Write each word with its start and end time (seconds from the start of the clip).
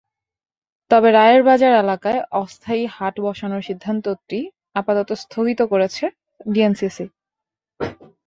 তবে 0.91 1.09
রায়েরবাজার 1.11 1.73
এলাকায় 1.83 2.19
অস্থায়ী 2.41 2.83
হাট 2.95 3.15
বসানোর 3.25 3.65
সিদ্ধান্তটি 3.69 4.39
আপাতত 4.75 5.09
স্থগিত 5.23 5.59
করেছে 5.71 6.03
ডিএনসিসি। 6.45 7.05